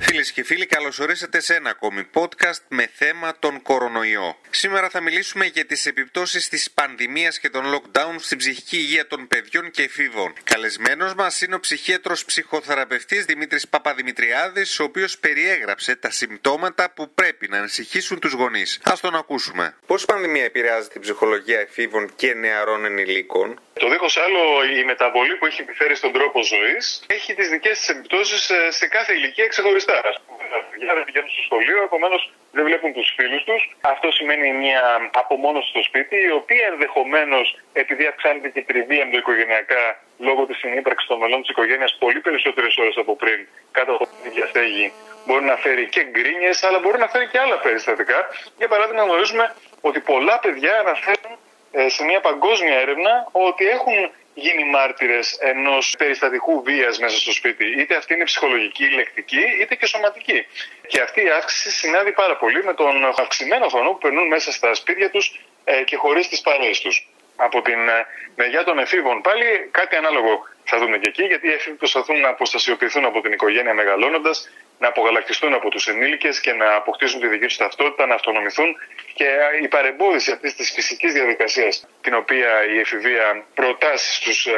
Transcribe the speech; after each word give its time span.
Φίλες 0.00 0.32
και 0.32 0.44
φίλοι, 0.44 0.66
καλώς 0.66 0.98
ορίσατε 0.98 1.40
σε 1.40 1.54
ένα 1.54 1.70
ακόμη 1.70 2.06
podcast 2.14 2.62
με 2.68 2.90
θέμα 2.94 3.36
τον 3.38 3.62
κορονοϊό. 3.62 4.36
Σήμερα 4.50 4.88
θα 4.88 5.00
μιλήσουμε 5.00 5.46
για 5.46 5.64
τις 5.66 5.86
επιπτώσεις 5.86 6.48
της 6.48 6.70
πανδημίας 6.70 7.38
και 7.38 7.50
των 7.50 7.64
lockdown 7.74 8.14
στην 8.18 8.38
ψυχική 8.38 8.76
υγεία 8.76 9.06
των 9.06 9.28
παιδιών 9.28 9.70
και 9.70 9.82
εφήβων. 9.82 10.32
Καλεσμένος 10.44 11.14
μας 11.14 11.40
είναι 11.40 11.54
ο 11.54 11.60
ψυχίατρος 11.60 12.24
ψυχοθεραπευτής 12.24 13.24
Δημήτρης 13.24 13.68
Παπαδημητριάδης, 13.68 14.80
ο 14.80 14.84
οποίος 14.84 15.18
περιέγραψε 15.18 15.96
τα 15.96 16.10
συμπτώματα 16.10 16.90
που 16.90 17.10
πρέπει 17.14 17.48
να 17.48 17.58
ανησυχήσουν 17.58 18.18
τους 18.20 18.32
γονείς. 18.32 18.80
Α 18.82 18.92
τον 19.00 19.14
ακούσουμε. 19.14 19.74
Πώς 19.86 20.02
η 20.02 20.06
πανδημία 20.06 20.44
επηρεάζει 20.44 20.88
την 20.88 21.00
ψυχολογία 21.00 21.60
εφήβων 21.60 22.14
και 22.16 22.34
νεαρών 22.34 22.84
ενηλίκων; 22.84 23.60
Το 23.88 23.94
δίχως 23.94 24.16
άλλο 24.26 24.42
η 24.78 24.84
μεταβολή 24.84 25.34
που 25.36 25.46
έχει 25.46 25.60
επιφέρει 25.60 25.94
στον 25.94 26.12
τρόπο 26.12 26.38
ζωής 26.42 27.04
έχει 27.06 27.34
τις 27.34 27.48
δικές 27.48 27.78
της 27.78 27.88
επιπτώσεις 27.88 28.50
ε, 28.50 28.70
σε 28.70 28.86
κάθε 28.86 29.12
ηλικία 29.12 29.46
ξεχωριστά. 29.46 30.00
Τα 30.54 30.60
παιδιά 30.70 30.94
δεν 30.94 31.04
πηγαίνουν 31.04 31.30
στο 31.30 31.42
σχολείο, 31.48 31.82
επομένως 31.82 32.32
δεν 32.52 32.64
βλέπουν 32.64 32.92
τους 32.92 33.08
φίλους 33.16 33.42
τους. 33.44 33.76
Αυτό 33.80 34.10
σημαίνει 34.10 34.52
μια 34.52 35.10
απομόνωση 35.22 35.68
στο 35.68 35.82
σπίτι, 35.82 36.16
η 36.16 36.30
οποία 36.40 36.64
ενδεχομένως 36.72 37.46
επειδή 37.72 38.06
αυξάνεται 38.06 38.48
και 38.48 38.62
τριβή 38.62 38.98
ενδοοικογενειακά 39.00 39.84
λόγω 40.18 40.46
της 40.46 40.56
συνύπαρξης 40.58 41.08
των 41.08 41.18
μελών 41.18 41.40
της 41.40 41.50
οικογένειας 41.50 41.96
πολύ 41.98 42.20
περισσότερες 42.20 42.76
ώρες 42.76 42.96
από 42.96 43.16
πριν 43.16 43.38
κάτω 43.72 43.92
από 43.92 44.04
την 44.06 44.30
ίδια 44.30 44.46
στέγη 44.46 44.92
μπορεί 45.28 45.44
να 45.52 45.56
φέρει 45.64 45.84
και 45.94 46.02
γκρίνιες, 46.12 46.58
αλλά 46.66 46.78
μπορεί 46.82 46.98
να 47.04 47.08
φέρει 47.12 47.26
και 47.32 47.38
άλλα 47.44 47.56
περιστατικά. 47.64 48.18
Για 48.60 48.68
παράδειγμα, 48.72 49.02
γνωρίζουμε 49.02 49.54
ότι 49.80 50.00
πολλά 50.00 50.36
παιδιά 50.44 50.72
αναφέρουν 50.84 51.17
ε, 51.17 51.17
σε 51.86 52.04
μια 52.04 52.20
παγκόσμια 52.20 52.78
έρευνα 52.78 53.28
ότι 53.32 53.66
έχουν 53.66 54.10
γίνει 54.34 54.64
μάρτυρες 54.64 55.36
ενός 55.40 55.94
περιστατικού 55.98 56.62
βίας 56.62 56.98
μέσα 56.98 57.16
στο 57.18 57.32
σπίτι. 57.32 57.66
Είτε 57.80 57.96
αυτή 57.96 58.14
είναι 58.14 58.24
ψυχολογική, 58.24 58.90
λεκτική, 58.90 59.44
είτε 59.60 59.74
και 59.74 59.86
σωματική. 59.86 60.46
Και 60.86 61.00
αυτή 61.00 61.20
η 61.24 61.30
αύξηση 61.30 61.70
συνάδει 61.70 62.12
πάρα 62.12 62.36
πολύ 62.36 62.64
με 62.64 62.74
τον 62.74 63.04
αυξημένο 63.04 63.68
χρόνο 63.68 63.90
που 63.90 63.98
περνούν 63.98 64.26
μέσα 64.26 64.52
στα 64.52 64.74
σπίτια 64.74 65.10
τους 65.10 65.40
ε, 65.64 65.82
και 65.82 65.96
χωρίς 65.96 66.28
τις 66.28 66.40
παρέε 66.40 66.70
τους. 66.82 67.08
Από 67.36 67.62
την 67.62 67.88
ε, 67.88 68.06
μεριά 68.36 68.64
των 68.64 68.78
εφήβων 68.78 69.20
πάλι 69.20 69.68
κάτι 69.70 69.96
ανάλογο 69.96 70.46
θα 70.64 70.78
δούμε 70.78 70.98
και 70.98 71.08
εκεί, 71.08 71.24
γιατί 71.24 71.46
οι 71.48 71.52
έφηβοι 71.52 71.76
προσπαθούν 71.76 72.20
να 72.20 72.28
αποστασιοποιηθούν 72.28 73.04
από 73.04 73.20
την 73.20 73.32
οικογένεια 73.32 73.74
μεγαλώνοντας, 73.74 74.48
να 74.78 74.88
απογαλακτιστούν 74.88 75.54
από 75.54 75.68
τους 75.70 75.88
ενήλικες 75.88 76.40
και 76.40 76.52
να 76.52 76.74
αποκτήσουν 76.74 77.20
τη 77.20 77.26
δική 77.26 77.46
τους 77.46 77.56
ταυτότητα, 77.56 78.06
να 78.06 78.14
αυτονομηθούν. 78.14 78.76
Και 79.14 79.28
η 79.62 79.68
παρεμπόδιση 79.68 80.30
αυτής 80.32 80.54
της 80.54 80.70
φυσικής 80.70 81.12
διαδικασίας, 81.12 81.86
την 82.00 82.14
οποία 82.14 82.64
η 82.64 82.78
εφηβεία 82.78 83.44
προτάσει 83.54 84.14
στους 84.14 84.48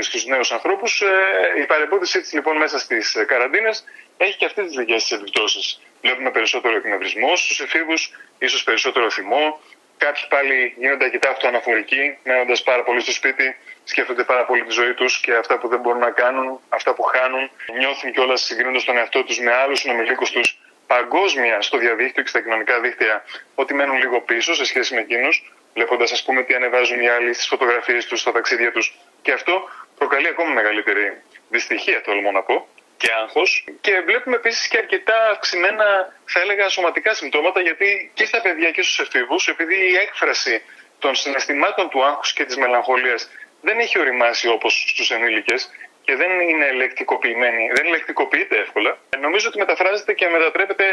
στους 0.00 0.24
νέους 0.24 0.52
ανθρώπους. 0.52 1.00
Ε, 1.00 1.60
η 1.60 1.66
παρεμπόδιση 1.66 2.20
της 2.20 2.32
λοιπόν 2.32 2.56
μέσα 2.56 2.78
στις 2.78 3.24
καραντίνες 3.26 3.84
έχει 4.16 4.36
και 4.36 4.44
αυτή 4.44 4.62
τις 4.62 4.76
δικές 4.76 5.02
της 5.02 5.12
επιπτώσεις. 5.18 5.80
Βλέπουμε 6.02 6.30
περισσότερο 6.30 6.76
εκνευρισμό 6.76 7.36
στους 7.36 7.60
εφήβους, 7.60 8.10
ίσως 8.38 8.62
περισσότερο 8.64 9.10
θυμό, 9.10 9.60
Κάποιοι 10.04 10.24
πάλι 10.28 10.74
γίνονται 10.76 11.04
αρκετά 11.04 11.28
αυτοαναφορικοί, 11.30 12.18
μένοντας 12.24 12.62
πάρα 12.62 12.82
πολύ 12.82 13.00
στο 13.00 13.12
σπίτι, 13.12 13.56
σκέφτονται 13.84 14.24
πάρα 14.24 14.44
πολύ 14.44 14.62
τη 14.64 14.72
ζωή 14.72 14.94
τους 14.94 15.20
και 15.20 15.34
αυτά 15.34 15.58
που 15.58 15.68
δεν 15.68 15.80
μπορούν 15.80 16.00
να 16.00 16.10
κάνουν, 16.10 16.60
αυτά 16.68 16.94
που 16.94 17.02
χάνουν. 17.02 17.50
Νιώθουν 17.78 18.12
κιόλας 18.12 18.40
συγκρίνοντας 18.40 18.84
τον 18.84 18.96
εαυτό 18.96 19.24
τους 19.24 19.38
με 19.40 19.52
άλλους 19.52 19.78
συνομιλίκους 19.78 20.30
τους 20.30 20.58
παγκόσμια 20.86 21.60
στο 21.60 21.78
διαδίκτυο 21.78 22.22
και 22.22 22.28
στα 22.28 22.40
κοινωνικά 22.40 22.80
δίκτυα 22.80 23.24
ότι 23.54 23.74
μένουν 23.74 23.96
λίγο 23.98 24.20
πίσω 24.20 24.54
σε 24.54 24.64
σχέση 24.64 24.94
με 24.94 25.00
εκείνους, 25.00 25.52
βλέποντας 25.74 26.12
ας 26.12 26.22
πούμε 26.24 26.42
τι 26.42 26.54
ανεβάζουν 26.54 27.00
οι 27.00 27.08
άλλοι 27.08 27.32
στις 27.32 27.46
φωτογραφίες 27.46 28.06
τους, 28.06 28.20
στα 28.20 28.32
ταξίδια 28.32 28.72
τους. 28.72 28.94
Και 29.22 29.32
αυτό 29.32 29.68
προκαλεί 29.98 30.28
ακόμα 30.28 30.50
μεγαλύτερη 30.52 31.22
δυστυχία, 31.48 32.00
τολμώ 32.00 32.30
να 32.30 32.42
πω 32.42 32.68
και 33.04 33.12
άγχος. 33.22 33.50
Και 33.80 33.94
βλέπουμε 34.08 34.36
επίσης 34.36 34.68
και 34.68 34.78
αρκετά 34.78 35.18
αυξημένα 35.32 35.86
θα 36.32 36.40
έλεγα 36.40 36.68
σωματικά 36.68 37.14
συμπτώματα 37.14 37.60
γιατί 37.60 38.10
και 38.14 38.24
στα 38.24 38.40
παιδιά 38.40 38.70
και 38.70 38.82
στους 38.82 38.98
εφήβους 38.98 39.48
επειδή 39.48 39.76
η 39.92 39.94
έκφραση 40.04 40.62
των 40.98 41.14
συναισθημάτων 41.14 41.88
του 41.90 42.04
άγχους 42.04 42.32
και 42.32 42.44
της 42.44 42.56
μελαγχολίας 42.56 43.30
δεν 43.60 43.78
έχει 43.78 43.98
οριμάσει 43.98 44.48
όπως 44.48 44.72
στους 44.88 45.10
ενήλικες 45.10 45.70
και 46.04 46.14
δεν 46.16 46.40
είναι 46.40 46.72
λεκτικοποιημένη, 46.72 47.70
δεν 47.74 47.86
λεκτικοποιείται 47.86 48.56
εύκολα, 48.58 48.98
νομίζω 49.18 49.48
ότι 49.48 49.58
μεταφράζεται 49.58 50.12
και 50.12 50.28
μετατρέπεται 50.28 50.86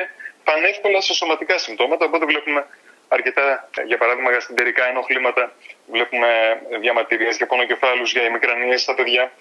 πανεύκολα 0.44 1.02
σε 1.02 1.14
σωματικά 1.14 1.58
συμπτώματα. 1.58 2.06
Οπότε 2.06 2.26
βλέπουμε 2.26 2.66
αρκετά, 3.08 3.70
για 3.86 3.98
παράδειγμα, 3.98 4.32
γαστιντερικά 4.32 4.88
ενοχλήματα, 4.88 5.54
βλέπουμε 5.88 6.28
διαμαρτυρίες 6.80 7.38
για 7.38 7.46
πονοκεφάλους, 7.46 8.12
για 8.12 8.24
ημικρανίες 8.24 8.82
στα 8.82 8.94
παιδιά, 8.96 9.32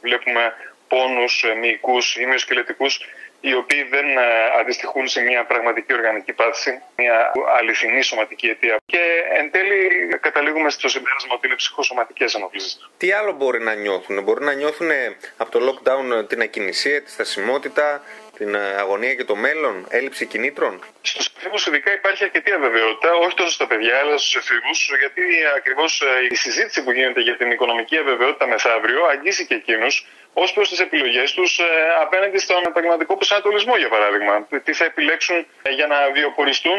βλέπουμε 0.00 0.54
πόνους 0.88 1.42
ε, 1.44 1.54
μυϊκούς 1.54 2.16
ή 2.16 2.26
μυοσκελετικούς 2.26 3.00
οι 3.40 3.54
οποίοι 3.54 3.82
δεν 3.82 4.06
ε, 4.16 4.22
αντιστοιχούν 4.60 5.08
σε 5.08 5.20
μια 5.20 5.44
πραγματική 5.44 5.92
οργανική 5.92 6.32
πάθηση, 6.32 6.82
μια 6.96 7.32
αληθινή 7.58 8.02
σωματική 8.02 8.46
αιτία. 8.46 8.76
Και 8.86 9.00
εν 9.38 9.50
τέλει 9.50 9.78
καταλήγουμε 10.20 10.70
στο 10.70 10.88
συμπέρασμα 10.88 11.34
ότι 11.34 11.46
είναι 11.46 11.56
ψυχοσωματικές 11.56 12.34
ενοχλήσεις. 12.34 12.90
Τι 12.96 13.12
άλλο 13.12 13.32
μπορεί 13.32 13.60
να 13.62 13.74
νιώθουν, 13.74 14.22
μπορεί 14.22 14.44
να 14.44 14.52
νιώθουν 14.52 14.90
από 15.36 15.50
το 15.50 15.58
lockdown 15.68 16.28
την 16.28 16.40
ακινησία, 16.40 17.02
τη 17.02 17.10
στασιμότητα, 17.10 18.02
την 18.36 18.56
αγωνία 18.56 19.14
και 19.14 19.24
το 19.24 19.36
μέλλον, 19.36 19.86
έλλειψη 19.90 20.26
κινήτρων; 20.26 20.82
Στους 21.02 21.32
εφήβου 21.36 21.58
ειδικά 21.66 21.92
υπάρχει 21.92 22.24
αρκετή 22.24 22.52
αβεβαιότητα, 22.52 23.14
όχι 23.14 23.34
τόσο 23.34 23.50
στα 23.50 23.66
παιδιά, 23.66 23.98
αλλά 23.98 24.18
στους 24.18 24.34
εφήβου, 24.36 24.72
γιατί 24.98 25.22
ακριβώς 25.56 26.02
ε, 26.02 26.06
η 26.30 26.34
συζήτηση 26.34 26.84
που 26.84 26.92
γίνεται 26.92 27.20
για 27.20 27.36
την 27.36 27.50
οικονομική 27.50 27.96
αβεβαιότητα 27.96 28.46
μεθαύριο 28.46 29.04
αγγίζει 29.04 29.46
και 29.46 29.54
εκείνους 29.54 30.06
ως 30.34 30.52
προς 30.52 30.68
τις 30.68 30.80
επιλογές 30.80 31.32
τους 31.32 31.58
ε, 31.58 31.64
απέναντι 32.00 32.38
στον 32.38 32.62
επαγγελματικό 32.66 33.16
προσανατολισμό, 33.16 33.76
για 33.76 33.88
παράδειγμα. 33.88 34.46
Τι 34.64 34.72
θα 34.72 34.84
επιλέξουν 34.84 35.46
ε, 35.62 35.70
για 35.70 35.86
να 35.86 35.96
βιοποριστούν, 36.12 36.78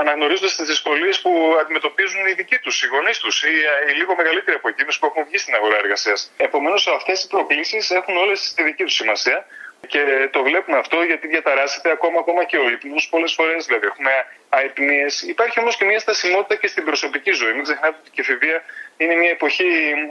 αναγνωρίζοντας 0.00 0.56
τις 0.56 0.66
δυσκολίες 0.66 1.20
που 1.20 1.30
αντιμετωπίζουν 1.60 2.26
οι 2.26 2.32
δικοί 2.32 2.58
τους, 2.58 2.82
οι 2.82 2.86
γονείς 2.86 3.18
τους 3.18 3.42
ή 3.42 3.54
οι 3.88 3.92
λίγο 3.92 4.14
μεγαλύτεροι 4.14 4.56
από 4.56 4.68
εκείνους 4.68 4.98
που 4.98 5.06
έχουν 5.06 5.24
βγει 5.24 5.38
στην 5.38 5.54
αγορά 5.54 5.76
εργασίας. 5.76 6.32
Επομένως, 6.36 6.86
αυτές 6.86 7.24
οι 7.24 7.28
προκλήσεις 7.28 7.90
έχουν 7.90 8.16
όλες 8.16 8.54
τη 8.54 8.62
δική 8.62 8.84
τους 8.84 8.94
σημασία. 8.94 9.46
Και 9.86 10.28
το 10.30 10.42
βλέπουμε 10.42 10.78
αυτό 10.78 11.02
γιατί 11.02 11.26
διαταράσσεται 11.26 11.90
ακόμα, 11.90 12.18
ακόμα 12.18 12.44
και 12.44 12.56
ο 12.56 12.68
ύπνος 12.68 13.08
πολλές 13.08 13.32
φορές. 13.32 13.66
Δηλαδή, 13.66 13.86
έχουμε 13.86 14.10
αϊπνίες. 14.48 15.22
Υπάρχει 15.22 15.60
όμως 15.60 15.76
και 15.76 15.84
μια 15.84 15.98
στασιμότητα 15.98 16.54
και 16.54 16.66
στην 16.66 16.84
προσωπική 16.84 17.32
ζωή. 17.32 17.52
Μην 17.52 17.62
ξεχνάτε 17.62 17.96
ότι 18.00 18.10
η 18.14 18.20
εφηβεία 18.20 18.62
είναι 18.96 19.14
μια 19.14 19.30
εποχή, 19.30 19.64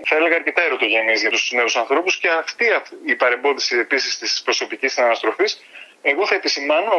θα 0.05 0.15
έλεγα, 0.15 0.35
αρκετά 0.35 0.63
ερωτογενής 0.63 1.21
για 1.21 1.29
τους 1.29 1.51
νέους 1.51 1.75
ανθρώπους 1.75 2.17
και 2.17 2.29
αυτή 2.29 2.65
η 3.05 3.15
παρεμπόδιση 3.15 3.77
επίσης 3.77 4.17
της 4.17 4.41
προσωπικής 4.43 4.97
αναστροφή, 4.97 5.45
εγώ 6.01 6.25
θα 6.25 6.35
επισημάνω 6.35 6.91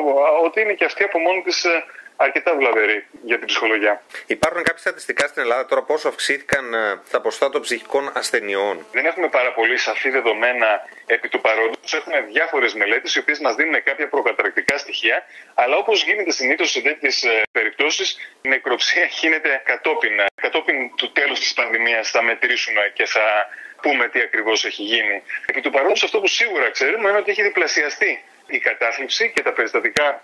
ότι 0.45 0.61
είναι 0.61 0.73
και 0.73 0.85
αυτή 0.85 1.03
από 1.03 1.19
μόνη 1.19 1.43
της 1.43 1.65
ε, 1.65 1.85
αρκετά 2.17 2.57
βλαβερή 2.57 3.07
για 3.23 3.39
την 3.39 3.47
ψυχολογία. 3.47 4.03
Υπάρχουν 4.27 4.63
κάποια 4.63 4.81
στατιστικά 4.81 5.27
στην 5.27 5.43
Ελλάδα 5.43 5.67
τώρα 5.67 5.83
πόσο 5.83 6.09
αυξήθηκαν 6.09 6.75
ε, 6.75 7.01
τα 7.11 7.21
ποσοστά 7.21 7.51
των 7.51 7.61
ψυχικών 7.61 8.11
ασθενειών; 8.15 8.87
Δεν 8.93 9.05
έχουμε 9.05 9.29
πάρα 9.29 9.53
πολύ 9.53 9.77
σαφή 9.79 10.11
δεδομένα 10.11 10.87
επί 11.07 11.29
του 11.29 11.41
παρόντος. 11.41 11.95
Έχουμε 11.95 12.21
διάφορες 12.21 12.75
μελέτες 12.75 13.15
οι 13.15 13.19
οποίες 13.19 13.39
μας 13.39 13.55
δίνουν 13.55 13.83
κάποια 13.83 14.09
προκαταρκτικά 14.09 14.79
στοιχεία, 14.79 15.27
αλλά 15.55 15.77
όπως 15.77 16.05
γίνεται 16.05 16.31
συνήθως 16.31 16.71
σε 16.71 16.81
τέτοιες 16.81 17.25
περιπτώσεις, 17.53 18.17
η 18.43 18.49
νεκροψία 18.49 19.05
γίνεται 19.21 19.63
κατόπιν, 19.65 20.19
ε, 20.19 20.25
κατόπιν 20.35 20.95
του 20.97 21.13
τέλους 21.13 21.39
της 21.39 21.53
πανδημίας. 21.53 22.11
Θα 22.11 22.23
μετρήσουμε 22.23 22.93
και 22.95 23.07
θα 23.07 23.21
πούμε 23.83 24.09
τι 24.09 24.21
ακριβώς 24.21 24.65
έχει 24.65 24.83
γίνει. 24.83 25.23
Επί 25.47 25.61
του 25.61 25.71
παρόντος, 25.71 26.03
αυτό 26.05 26.21
που 26.21 26.27
σίγουρα 26.27 26.71
ξέρουμε 26.71 27.09
είναι 27.09 27.19
ότι 27.19 27.31
έχει 27.31 27.43
διπλασιαστεί 27.43 28.25
η 28.47 28.59
κατάθλιψη 28.59 29.33
και 29.35 29.43
τα 29.43 29.53
περιστατικά 29.53 30.23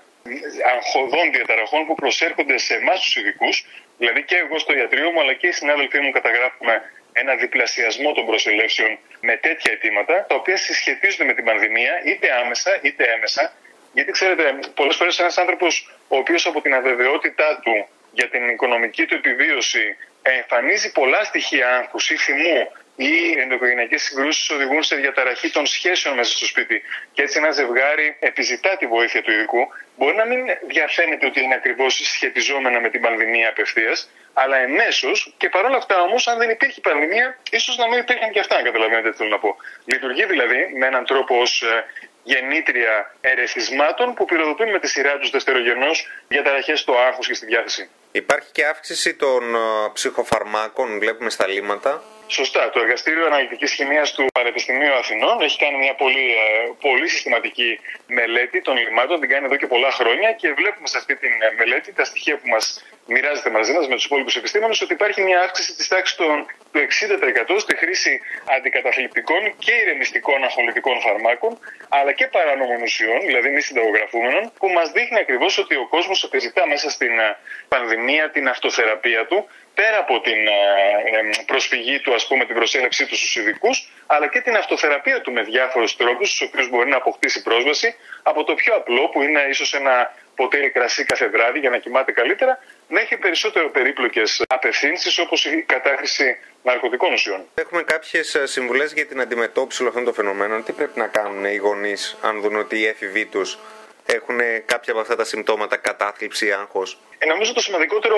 αγχωδών 0.74 1.32
διαταραχών 1.32 1.86
που 1.86 1.94
προσέρχονται 1.94 2.58
σε 2.58 2.74
εμάς 2.74 3.00
τους 3.00 3.16
ειδικούς, 3.16 3.66
δηλαδή 3.98 4.22
και 4.22 4.36
εγώ 4.36 4.58
στο 4.58 4.72
ιατρείο 4.76 5.10
μου, 5.10 5.20
αλλά 5.20 5.34
και 5.34 5.46
οι 5.46 5.52
συνάδελφοί 5.52 6.00
μου 6.00 6.10
καταγράφουμε 6.10 6.82
ένα 7.12 7.34
διπλασιασμό 7.34 8.12
των 8.12 8.26
προσελεύσεων 8.26 8.99
με 9.20 9.37
τέτοια 9.37 9.72
αιτήματα, 9.72 10.26
τα 10.28 10.34
οποία 10.34 10.56
συσχετίζονται 10.56 11.25
με 11.25 11.34
την 11.34 11.44
πανδημία, 11.44 12.02
είτε 12.05 12.32
άμεσα 12.32 12.78
είτε 12.82 13.05
έμεσα. 13.16 13.52
Γιατί 13.93 14.10
ξέρετε, 14.10 14.58
πολλές 14.75 14.96
φορές 14.96 15.19
ένας 15.19 15.38
άνθρωπος 15.38 15.94
ο 16.08 16.16
οποίος 16.16 16.46
από 16.46 16.60
την 16.60 16.75
αβεβαιότητά 16.75 17.60
του 17.62 17.88
για 18.12 18.28
την 18.28 18.49
οικονομική 18.49 19.06
του 19.06 19.14
επιβίωση 19.14 19.96
εμφανίζει 20.22 20.93
πολλά 20.93 21.25
στοιχεία 21.25 21.76
άγχους 21.76 22.10
ή 22.10 22.16
θυμού 22.16 22.72
ή 23.08 23.41
ενδοκογενειακέ 23.41 23.97
συγκρούσεις 23.97 24.50
οδηγούν 24.50 24.82
σε 24.82 24.97
διαταραχή 24.97 25.50
των 25.50 25.67
σχέσεων 25.67 26.14
μέσα 26.14 26.37
στο 26.37 26.47
σπίτι. 26.47 26.82
Και 27.12 27.23
έτσι 27.23 27.38
ένα 27.38 27.50
ζευγάρι 27.50 28.17
επιζητά 28.20 28.76
τη 28.76 28.87
βοήθεια 28.87 29.23
του 29.23 29.31
ειδικού. 29.31 29.62
Μπορεί 29.97 30.17
να 30.17 30.25
μην 30.25 30.41
διαφαίνεται 30.67 31.26
ότι 31.26 31.41
είναι 31.43 31.55
ακριβώς 31.55 31.93
σχετιζόμενα 31.94 32.81
με 32.81 32.91
την 32.91 33.00
πανδημία 33.00 33.49
απευθείας, 33.49 34.11
αλλά 34.32 34.56
εμέσως 34.56 35.35
και 35.37 35.49
παρόλα 35.49 35.76
αυτά 35.76 36.00
όμως, 36.00 36.29
αν 36.29 36.38
δεν 36.38 36.50
υπήρχε 36.50 36.81
πανδημία, 36.81 37.38
ίσως 37.50 37.76
να 37.76 37.88
μην 37.88 37.99
υπήρχαν 37.99 38.31
και 38.31 38.41
αυτά, 38.41 38.56
αν 38.56 38.64
καταλαβαίνετε 38.64 39.11
τι 39.11 39.17
θέλω 39.17 39.29
να 39.29 39.38
πω. 39.38 39.56
Λειτουργεί 39.85 40.25
δηλαδή 40.25 40.73
με 40.79 40.87
έναν 40.87 41.05
τρόπο 41.05 41.41
ως 41.41 41.62
ε, 41.62 41.85
γεννήτρια 42.23 43.14
ερεθισμάτων 43.20 44.14
που 44.14 44.25
πυροδοτούν 44.25 44.70
με 44.70 44.79
τη 44.79 44.88
σειρά 44.88 45.19
τους 45.19 45.31
δευτερογενώς 45.31 46.06
διαταραχές 46.29 46.81
στο 46.81 46.93
άγχος 46.93 47.26
και 47.26 47.35
στη 47.35 47.46
διάθεση. 47.46 47.91
Υπάρχει 48.12 48.53
και 48.53 48.64
αύξηση 48.64 49.14
των 49.14 49.43
ψυχοφαρμάκων, 49.93 50.99
βλέπουμε 50.99 51.31
στα 51.31 51.46
λίμματα. 51.49 52.03
Σωστά. 52.32 52.71
Το 52.71 52.81
Εργαστήριο 52.81 53.27
Αναλυτικής 53.27 53.73
Χημίας 53.73 54.12
του 54.12 54.27
Πανεπιστημίου 54.32 54.94
Αθηνών 54.94 55.41
έχει 55.41 55.59
κάνει 55.59 55.79
μια 55.79 55.94
πολύ, 55.94 56.27
ε, 56.44 56.73
πολύ 56.81 57.09
συστηματική 57.09 57.81
μελέτη 58.06 58.62
των 58.62 58.77
λιμάτων. 58.77 59.21
Την 59.21 59.29
κάνει 59.29 59.44
εδώ 59.44 59.56
και 59.56 59.67
πολλά 59.67 59.91
χρόνια 59.91 60.32
και 60.32 60.53
βλέπουμε 60.53 60.88
σε 60.88 60.99
αυτή 60.99 61.17
τη 61.17 61.27
ε, 61.27 61.50
μελέτη 61.59 61.93
τα 61.93 62.05
στοιχεία 62.05 62.37
που 62.37 62.49
μας 62.49 62.85
μοιράζεται 63.14 63.50
μαζί 63.50 63.72
μας 63.72 63.88
με 63.88 63.94
τους 63.94 64.04
υπόλοιπους 64.04 64.36
επιστήμονες 64.36 64.80
ότι 64.80 64.92
υπάρχει 64.92 65.20
μια 65.22 65.40
αύξηση 65.40 65.74
της 65.76 65.88
τάξης 65.88 66.16
του 66.16 66.24
60% 66.72 67.58
στη 67.58 67.76
χρήση 67.76 68.20
αντικαταθλιπτικών 68.56 69.42
και 69.58 69.72
ηρεμιστικών 69.72 70.44
αγχολητικών 70.44 71.00
φαρμάκων, 71.00 71.58
αλλά 71.88 72.12
και 72.12 72.26
παράνομων 72.26 72.82
ουσιών, 72.82 73.20
δηλαδή 73.20 73.48
μη 73.48 73.60
συνταγογραφούμενων, 73.60 74.52
που 74.58 74.68
μας 74.68 74.90
δείχνει 74.90 75.18
ακριβώς 75.18 75.58
ότι 75.58 75.74
ο 75.76 75.86
κόσμος 75.88 76.24
επιζητά 76.24 76.66
μέσα 76.66 76.90
στην 76.90 77.18
ε, 77.18 77.36
πανδημία 77.68 78.30
την 78.30 78.48
αυτοθεραπεία 78.48 79.26
του 79.26 79.48
πέρα 79.74 79.98
από 79.98 80.20
την 80.20 80.46
ε, 80.46 80.60
προσφυγή 81.46 82.00
του, 82.00 82.14
ας 82.14 82.26
πούμε, 82.26 82.44
την 82.44 82.54
προσέλευσή 82.54 83.06
του 83.06 83.16
στους 83.16 83.36
ειδικούς, 83.36 83.76
αλλά 84.06 84.26
και 84.28 84.40
την 84.40 84.56
αυτοθεραπεία 84.56 85.20
του 85.20 85.32
με 85.32 85.42
διάφορους 85.42 85.96
τρόπους, 85.96 86.28
στους 86.28 86.48
οποίους 86.48 86.68
μπορεί 86.68 86.88
να 86.90 86.96
αποκτήσει 86.96 87.42
πρόσβαση, 87.42 87.94
από 88.22 88.44
το 88.44 88.54
πιο 88.54 88.74
απλό 88.74 89.08
που 89.08 89.22
είναι 89.22 89.40
ίσως 89.48 89.74
ένα 89.74 90.14
ποτήρι 90.34 90.70
κρασί 90.70 91.04
κάθε 91.04 91.28
βράδυ 91.28 91.58
για 91.58 91.70
να 91.70 91.78
κοιμάται 91.78 92.12
καλύτερα, 92.12 92.58
μέχρι 92.90 93.16
περισσότερο 93.16 93.70
περίπλοκες 93.70 94.44
απευθύνσεις 94.48 95.19
όπως 95.19 95.44
η 95.44 95.62
κατάχρηση 95.62 96.38
ναρκωτικών 96.62 97.12
ουσιών. 97.12 97.48
Έχουμε 97.54 97.82
κάποιες 97.82 98.37
συμβουλές 98.44 98.92
για 98.92 99.06
την 99.06 99.20
αντιμετώπιση 99.20 99.82
όλων 99.82 99.92
αυτών 99.92 100.14
των 100.14 100.14
φαινομένων. 100.14 100.64
Τι 100.64 100.72
πρέπει 100.72 100.98
να 100.98 101.06
κάνουν 101.06 101.44
οι 101.44 101.56
γονείς 101.56 102.16
αν 102.22 102.40
δουν 102.40 102.56
ότι 102.56 102.78
οι 102.78 102.87
έφηβοι 102.87 103.25
τους 103.26 103.58
έχουν 104.06 104.38
κάποια 104.64 104.92
από 104.92 105.00
αυτά 105.00 105.16
τα 105.16 105.25
συμπτώματα, 105.25 105.76
κατάθλιψη, 105.76 106.52
άγχος; 106.52 106.98
Ε, 107.19 107.26
νομίζω 107.26 107.52
το 107.52 107.60
σημαντικότερο 107.60 108.16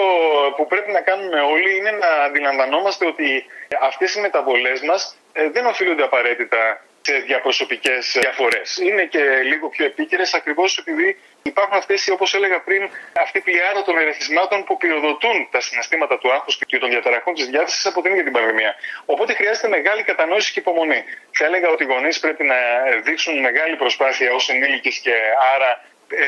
που 0.56 0.66
πρέπει 0.66 0.90
να 0.92 1.00
κάνουμε 1.00 1.40
όλοι 1.40 1.76
είναι 1.76 1.90
να 1.90 2.08
αντιλαμβανόμαστε 2.08 3.06
ότι 3.06 3.44
αυτές 3.80 4.14
οι 4.14 4.20
μεταβολές 4.20 4.80
μας 4.80 5.16
ε, 5.32 5.50
δεν 5.50 5.66
οφείλονται 5.66 6.02
απαραίτητα 6.02 6.84
σε 7.02 7.14
διαπροσωπικέ 7.18 7.92
διαφορές. 8.20 8.76
Είναι 8.76 9.04
και 9.04 9.22
λίγο 9.44 9.68
πιο 9.68 9.84
επίκαιρες 9.84 10.34
ακριβώς 10.34 10.78
επειδή 10.78 11.18
υπάρχουν 11.42 11.76
αυτές, 11.76 12.08
όπως 12.08 12.34
έλεγα 12.34 12.60
πριν, 12.60 12.90
αυτή 13.24 13.38
η 13.38 13.40
πλειάδα 13.40 13.82
των 13.82 13.98
ερεθισμάτων 13.98 14.64
που 14.64 14.76
πυροδοτούν 14.76 15.48
τα 15.50 15.60
συναισθήματα 15.60 16.18
του 16.18 16.32
άγχους 16.32 16.58
και 16.66 16.78
των 16.78 16.88
διαταραχών 16.90 17.34
της 17.34 17.46
διάθεσης 17.46 17.86
από 17.86 18.02
την 18.02 18.10
ίδια 18.10 18.24
την 18.24 18.32
πανδημία. 18.32 18.74
Οπότε 19.04 19.34
χρειάζεται 19.34 19.68
μεγάλη 19.68 20.02
κατανόηση 20.02 20.52
και 20.52 20.58
υπομονή. 20.58 21.04
Θα 21.30 21.44
έλεγα 21.44 21.68
ότι 21.68 21.82
οι 21.82 21.86
γονείς 21.86 22.20
πρέπει 22.20 22.44
να 22.44 22.56
δείξουν 23.02 23.40
μεγάλη 23.40 23.76
προσπάθεια 23.76 24.32
ως 24.32 24.48
ενήλικες 24.48 24.98
και 24.98 25.14
άρα 25.54 25.70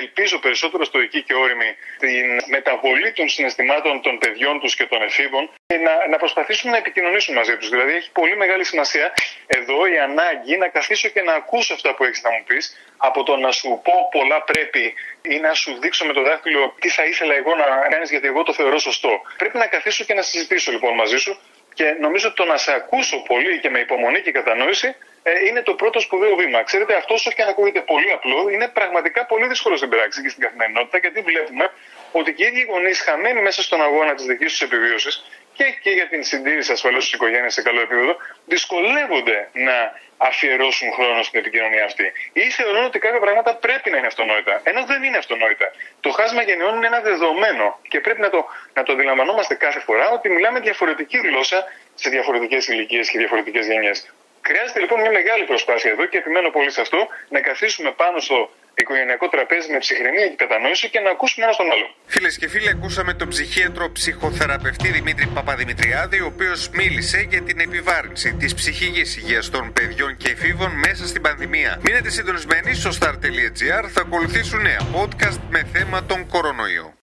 ελπίζω 0.00 0.38
περισσότερο 0.38 0.84
στοική 0.84 1.22
και 1.22 1.34
όρημη 1.34 1.76
την 1.98 2.26
μεταβολή 2.46 3.12
των 3.12 3.28
συναισθημάτων 3.28 4.02
των 4.02 4.18
παιδιών 4.18 4.60
τους 4.60 4.74
και 4.76 4.86
των 4.86 5.02
εφήβων 5.02 5.50
και 5.66 5.76
να, 5.76 6.08
να 6.08 6.16
προσπαθήσουν 6.16 6.70
να 6.70 6.76
επικοινωνήσουν 6.76 7.34
μαζί 7.34 7.56
τους. 7.56 7.68
Δηλαδή, 7.68 7.92
έχει 7.94 8.10
πολύ 8.10 8.36
μεγάλη 8.36 8.64
σημασία 8.64 9.14
εδώ 9.46 9.86
η 9.86 9.98
ανάγκη 9.98 10.56
να 10.56 10.68
καθίσω 10.68 11.08
και 11.08 11.22
να 11.22 11.32
ακούσω 11.32 11.74
αυτά 11.74 11.94
που 11.94 12.04
έχεις 12.04 12.22
να 12.22 12.30
μου 12.30 12.44
πεις, 12.46 12.76
από 12.96 13.22
το 13.22 13.36
να 13.36 13.50
σου 13.50 13.80
πω 13.84 13.92
πολλά 14.10 14.42
πρέπει 14.42 14.94
ή 15.22 15.38
να 15.38 15.54
σου 15.54 15.78
δείξω 15.80 16.04
με 16.04 16.12
το 16.12 16.22
δάχτυλο 16.22 16.74
τι 16.80 16.88
θα 16.88 17.04
ήθελα 17.04 17.34
εγώ 17.34 17.54
να 17.54 17.64
κάνεις 17.88 18.10
γιατί 18.10 18.26
εγώ 18.26 18.42
το 18.42 18.52
θεωρώ 18.52 18.78
σωστό. 18.78 19.20
Πρέπει 19.38 19.58
να 19.58 19.66
καθίσω 19.66 20.04
και 20.04 20.14
να 20.14 20.22
συζητήσω 20.22 20.70
λοιπόν 20.72 20.94
μαζί 20.94 21.16
σου 21.16 21.38
και 21.74 21.96
νομίζω 22.00 22.26
ότι 22.26 22.36
το 22.36 22.44
να 22.44 22.56
σε 22.56 22.72
ακούσω 22.72 23.22
πολύ 23.22 23.58
και 23.60 23.70
με 23.70 23.78
υπομονή 23.78 24.20
και 24.20 24.30
κατανόηση 24.30 24.96
ε, 25.26 25.46
είναι 25.46 25.62
το 25.62 25.74
πρώτο 25.74 26.00
σπουδαίο 26.00 26.34
βήμα. 26.34 26.62
Ξέρετε, 26.62 26.94
αυτός 26.96 27.18
όσο 27.20 27.30
και 27.30 27.42
αν 27.42 27.48
ακούγεται 27.48 27.80
πολύ 27.80 28.10
απλό, 28.12 28.48
είναι 28.48 28.68
πραγματικά 28.68 29.26
πολύ 29.26 29.46
δύσκολο 29.46 29.76
στην 29.76 29.88
πράξη 29.88 30.22
και 30.22 30.28
στην 30.28 30.42
καθημερινότητα, 30.42 30.98
γιατί 30.98 31.20
βλέπουμε 31.20 31.70
ότι 32.12 32.32
και 32.34 32.44
οι 32.44 32.46
ίδιοι 32.46 32.62
γονείς 32.70 33.00
χαμένοι 33.00 33.40
μέσα 33.40 33.62
στον 33.62 33.82
αγώνα 33.82 34.14
της 34.14 34.24
δικής 34.24 34.50
τους 34.50 34.60
επιβίωσης 34.60 35.24
και, 35.52 35.64
και 35.82 35.90
για 35.90 36.08
την 36.08 36.24
συντήρηση 36.24 36.72
ασφαλώς 36.72 37.04
της 37.04 37.12
οικογένειας 37.12 37.52
σε 37.52 37.62
καλό 37.62 37.80
επίπεδο, 37.80 38.16
δυσκολεύονται 38.46 39.48
να 39.52 39.76
αφιερώσουν 40.16 40.92
χρόνο 40.92 41.22
στην 41.22 41.40
επικοινωνία 41.40 41.84
αυτή. 41.84 42.12
Ή 42.32 42.40
θεωρούν 42.50 42.84
ότι 42.84 42.98
κάποια 42.98 43.20
πράγματα 43.20 43.56
πρέπει 43.56 43.90
να 43.90 43.96
είναι 43.98 44.06
αυτονόητα. 44.06 44.60
Ενώ 44.64 44.84
δεν 44.84 45.02
είναι 45.02 45.16
αυτονόητα. 45.16 45.66
Το 46.00 46.10
χάσμα 46.10 46.42
γενναιών 46.42 46.76
είναι 46.76 46.86
ένα 46.86 47.00
δεδομένο 47.00 47.80
και 47.88 48.00
πρέπει 48.00 48.20
να 48.20 48.30
το, 48.30 48.46
να 48.74 48.82
το 48.82 48.92
αντιλαμβανόμαστε 48.92 49.54
κάθε 49.54 49.80
φορά 49.80 50.10
ότι 50.10 50.28
μιλάμε 50.28 50.60
διαφορετική 50.60 51.18
γλώσσα 51.18 51.64
σε 51.94 52.08
διαφορετικές 52.10 52.68
ηλικίες 52.68 53.10
και 53.10 53.18
διαφορετικές 53.18 53.66
γενιές. 53.66 54.14
Χρειάζεται 54.48 54.80
λοιπόν 54.80 54.98
μια 55.00 55.12
μεγάλη 55.18 55.44
προσπάθεια 55.44 55.90
εδώ 55.90 56.04
και 56.10 56.18
επιμένω 56.22 56.48
πολύ 56.56 56.70
σε 56.70 56.80
αυτό 56.80 56.98
να 57.28 57.40
καθίσουμε 57.40 57.90
πάνω 58.02 58.18
στο 58.26 58.36
οικογενειακό 58.74 59.28
τραπέζι 59.28 59.72
με 59.72 59.78
ψυχραιμία 59.78 60.26
και 60.28 60.38
κατανόηση 60.44 60.90
και 60.90 61.00
να 61.00 61.10
ακούσουμε 61.10 61.46
ένα 61.46 61.54
τον 61.54 61.72
άλλο. 61.72 61.86
Φίλες 62.06 62.38
και 62.38 62.48
φίλοι, 62.48 62.68
ακούσαμε 62.68 63.12
τον 63.14 63.28
ψυχίατρο 63.28 63.92
ψυχοθεραπευτή 63.92 64.88
Δημήτρη 64.88 65.26
Παπαδημητριάδη, 65.34 66.20
ο 66.20 66.26
οποίος 66.34 66.68
μίλησε 66.68 67.26
για 67.30 67.42
την 67.42 67.58
επιβάρυνση 67.60 68.34
της 68.34 68.54
ψυχικής 68.54 69.16
υγείας 69.16 69.50
των 69.50 69.72
παιδιών 69.72 70.16
και 70.16 70.28
εφήβων 70.30 70.70
μέσα 70.86 71.06
στην 71.06 71.22
πανδημία. 71.22 71.80
Μείνετε 71.82 72.10
συντονισμένοι 72.10 72.74
στο 72.74 72.90
star.gr, 73.00 73.84
θα 73.94 74.00
ακολουθήσουν 74.00 74.60
νέα 74.62 74.80
podcast 74.96 75.38
με 75.50 75.66
θέμα 75.72 76.04
τον 76.04 76.26
κορονοϊό. 76.28 76.92